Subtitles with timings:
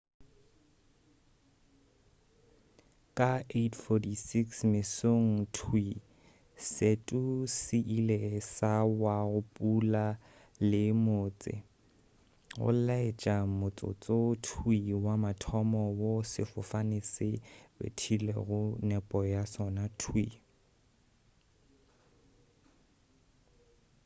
[3.17, 4.41] ka 8:46
[4.73, 5.27] mesong
[5.57, 5.95] thwii
[6.71, 7.23] setu
[7.59, 8.19] se ile
[8.55, 10.05] sa wa go putla
[10.69, 11.53] le motse
[12.59, 14.17] go laetša motsotso
[14.47, 17.29] thwii wa mathomo wo sefofane se
[17.77, 18.59] bethilego
[18.89, 20.33] nepo ya sona thwii